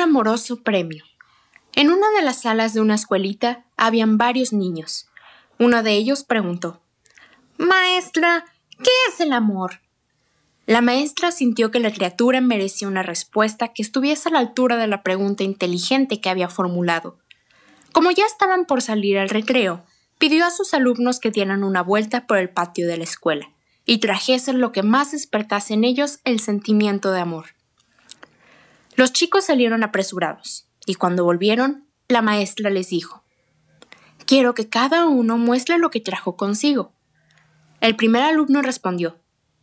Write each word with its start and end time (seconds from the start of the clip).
Amoroso 0.00 0.62
premio. 0.62 1.04
En 1.74 1.90
una 1.90 2.10
de 2.16 2.22
las 2.22 2.42
salas 2.42 2.72
de 2.72 2.80
una 2.80 2.94
escuelita 2.94 3.66
habían 3.76 4.16
varios 4.16 4.52
niños. 4.52 5.08
Uno 5.58 5.82
de 5.82 5.92
ellos 5.92 6.24
preguntó 6.24 6.80
Maestra, 7.58 8.46
¿qué 8.78 8.90
es 9.08 9.20
el 9.20 9.32
amor? 9.34 9.82
La 10.64 10.80
maestra 10.80 11.32
sintió 11.32 11.70
que 11.70 11.80
la 11.80 11.92
criatura 11.92 12.40
merecía 12.40 12.88
una 12.88 13.02
respuesta 13.02 13.68
que 13.68 13.82
estuviese 13.82 14.30
a 14.30 14.32
la 14.32 14.38
altura 14.38 14.76
de 14.78 14.86
la 14.86 15.02
pregunta 15.02 15.42
inteligente 15.44 16.20
que 16.20 16.30
había 16.30 16.48
formulado. 16.48 17.18
Como 17.92 18.10
ya 18.10 18.24
estaban 18.24 18.64
por 18.64 18.80
salir 18.80 19.18
al 19.18 19.28
recreo, 19.28 19.84
pidió 20.18 20.46
a 20.46 20.50
sus 20.50 20.72
alumnos 20.72 21.20
que 21.20 21.30
dieran 21.30 21.62
una 21.62 21.82
vuelta 21.82 22.26
por 22.26 22.38
el 22.38 22.48
patio 22.48 22.86
de 22.86 22.96
la 22.96 23.04
escuela 23.04 23.50
y 23.84 23.98
trajesen 23.98 24.60
lo 24.60 24.72
que 24.72 24.82
más 24.82 25.10
despertase 25.10 25.74
en 25.74 25.84
ellos 25.84 26.20
el 26.24 26.40
sentimiento 26.40 27.10
de 27.10 27.20
amor. 27.20 27.59
Los 29.00 29.14
chicos 29.14 29.46
salieron 29.46 29.82
apresurados, 29.82 30.68
y 30.84 30.96
cuando 30.96 31.24
volvieron, 31.24 31.88
la 32.06 32.20
maestra 32.20 32.68
les 32.68 32.90
dijo 32.90 33.24
Quiero 34.26 34.52
que 34.52 34.68
cada 34.68 35.06
uno 35.06 35.38
muestre 35.38 35.78
lo 35.78 35.88
que 35.88 36.02
trajo 36.02 36.36
consigo. 36.36 36.92
El 37.80 37.96
primer 37.96 38.22
alumno 38.22 38.60
respondió 38.60 39.18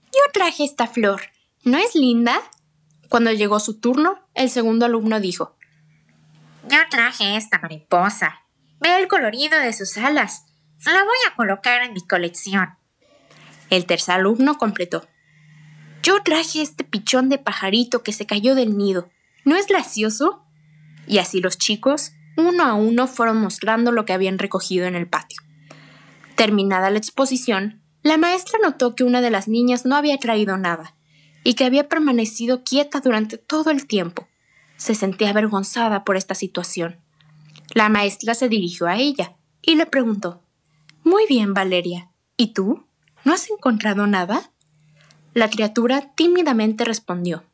Yo 0.06 0.22
traje 0.34 0.64
esta 0.64 0.88
flor. 0.88 1.22
¿No 1.64 1.78
es 1.78 1.94
linda? 1.94 2.42
Cuando 3.10 3.32
llegó 3.32 3.60
su 3.60 3.80
turno, 3.80 4.28
el 4.34 4.50
segundo 4.50 4.88
alumno 4.88 5.20
dijo 5.20 5.56
Yo 6.68 6.80
traje 6.90 7.36
esta 7.36 7.60
mariposa. 7.60 8.42
Ve 8.80 8.98
el 8.98 9.08
colorido 9.08 9.60
de 9.60 9.72
sus 9.72 9.98
alas. 9.98 10.46
La 10.84 11.04
voy 11.04 11.18
a 11.30 11.36
colocar 11.36 11.84
en 11.84 11.94
mi 11.94 12.02
colección. 12.02 12.70
El 13.70 13.86
tercer 13.86 14.16
alumno 14.16 14.58
completó. 14.58 15.08
Yo 16.02 16.24
traje 16.24 16.64
este 16.64 16.84
pichón 16.84 17.30
de 17.30 17.38
pajarito 17.38 18.02
que 18.02 18.14
se 18.14 18.26
cayó 18.26 18.56
del 18.56 18.80
nido. 18.80 19.12
¿No 19.48 19.56
es 19.56 19.68
gracioso? 19.68 20.44
Y 21.08 21.20
así 21.20 21.40
los 21.40 21.58
chicos, 21.58 22.12
uno 22.36 22.66
a 22.66 22.74
uno, 22.74 23.08
fueron 23.08 23.38
mostrando 23.38 23.94
lo 23.94 24.04
que 24.04 24.12
habían 24.12 24.40
recogido 24.40 24.88
en 24.88 24.94
el 24.94 25.08
patio. 25.08 25.42
Terminada 26.36 26.90
la 26.90 26.98
exposición, 26.98 27.82
la 28.04 28.18
maestra 28.18 28.60
notó 28.62 28.94
que 28.94 29.06
una 29.06 29.22
de 29.22 29.32
las 29.32 29.48
niñas 29.48 29.86
no 29.86 29.96
había 29.96 30.18
traído 30.18 30.58
nada 30.58 30.98
y 31.46 31.54
que 31.54 31.64
había 31.64 31.88
permanecido 31.88 32.66
quieta 32.66 33.00
durante 33.00 33.38
todo 33.38 33.72
el 33.72 33.88
tiempo. 33.88 34.28
Se 34.76 34.96
sentía 34.96 35.30
avergonzada 35.30 36.04
por 36.04 36.18
esta 36.18 36.36
situación. 36.36 37.00
La 37.74 37.88
maestra 37.88 38.34
se 38.34 38.50
dirigió 38.50 38.88
a 38.88 38.98
ella 38.98 39.38
y 39.62 39.76
le 39.76 39.86
preguntó 39.86 40.44
Muy 41.06 41.24
bien, 41.26 41.54
Valeria. 41.54 42.12
¿Y 42.36 42.48
tú? 42.48 42.86
¿No 43.24 43.32
has 43.32 43.50
encontrado 43.50 44.08
nada? 44.08 44.52
La 45.34 45.50
criatura 45.50 46.14
tímidamente 46.16 46.84
respondió 46.84 47.46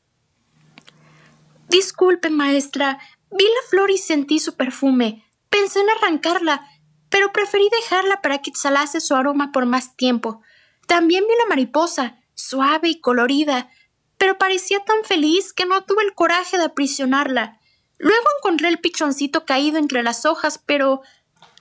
Disculpe, 1.74 2.30
maestra, 2.30 3.00
vi 3.32 3.46
la 3.46 3.68
flor 3.68 3.90
y 3.90 3.98
sentí 3.98 4.38
su 4.38 4.56
perfume. 4.56 5.26
Pensé 5.50 5.80
en 5.80 5.90
arrancarla, 5.90 6.68
pero 7.10 7.34
preferí 7.34 7.68
dejarla 7.82 8.22
para 8.22 8.44
que 8.44 8.52
exhalase 8.52 9.02
su 9.02 9.16
aroma 9.16 9.52
por 9.52 9.66
más 9.66 9.96
tiempo. 9.96 10.44
También 10.86 11.24
vi 11.24 11.34
la 11.40 11.50
mariposa, 11.50 12.20
suave 12.36 12.90
y 12.90 13.02
colorida, 13.02 13.72
pero 14.20 14.38
parecía 14.38 14.86
tan 14.86 15.04
feliz 15.04 15.52
que 15.52 15.66
no 15.66 15.84
tuve 15.84 16.04
el 16.04 16.14
coraje 16.14 16.60
de 16.60 16.66
aprisionarla. 16.66 17.60
Luego 17.98 18.28
encontré 18.38 18.68
el 18.68 18.78
pichoncito 18.78 19.44
caído 19.44 19.80
entre 19.80 20.04
las 20.04 20.28
hojas, 20.28 20.62
pero 20.64 21.02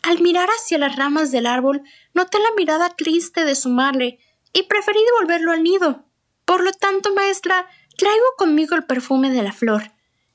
al 0.03 0.21
mirar 0.21 0.51
hacia 0.51 0.77
las 0.77 0.95
ramas 0.97 1.33
del 1.33 1.47
árbol, 1.47 1.85
noté 2.13 2.39
la 2.39 2.53
mirada 2.55 2.91
triste 2.91 3.47
de 3.47 3.55
su 3.55 3.71
madre 3.71 4.19
y 4.53 4.65
preferí 4.65 4.99
devolverlo 5.07 5.53
al 5.53 5.63
nido. 5.63 6.05
Por 6.45 6.63
lo 6.63 6.73
tanto, 6.73 7.15
maestra, 7.15 7.67
traigo 7.97 8.27
conmigo 8.37 8.77
el 8.77 8.85
perfume 8.85 9.31
de 9.31 9.43
la 9.43 9.53
flor, 9.53 9.91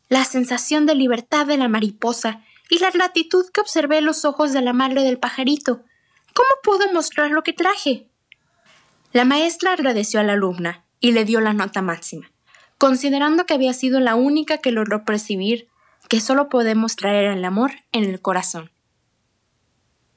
la 0.09 0.23
sensación 0.23 0.85
de 0.85 0.95
libertad 0.95 1.45
de 1.45 1.57
la 1.57 1.67
mariposa 1.67 2.41
y 2.69 2.79
la 2.79 2.91
gratitud 2.91 3.45
que 3.53 3.61
observé 3.61 3.99
en 3.99 4.05
los 4.05 4.25
ojos 4.25 4.53
de 4.53 4.61
la 4.61 4.73
madre 4.73 5.03
del 5.03 5.19
pajarito. 5.19 5.83
¿Cómo 6.33 6.49
puedo 6.63 6.91
mostrar 6.93 7.31
lo 7.31 7.43
que 7.43 7.53
traje? 7.53 8.07
La 9.13 9.25
maestra 9.25 9.73
agradeció 9.73 10.19
a 10.19 10.23
la 10.23 10.33
alumna 10.33 10.85
y 10.99 11.11
le 11.11 11.25
dio 11.25 11.41
la 11.41 11.53
nota 11.53 11.81
máxima, 11.81 12.31
considerando 12.77 13.45
que 13.45 13.53
había 13.53 13.73
sido 13.73 13.99
la 13.99 14.15
única 14.15 14.57
que 14.59 14.71
logró 14.71 15.05
percibir 15.05 15.67
que 16.09 16.21
solo 16.21 16.49
podemos 16.49 16.95
traer 16.95 17.25
el 17.25 17.43
amor 17.43 17.71
en 17.91 18.03
el 18.03 18.21
corazón. 18.21 18.71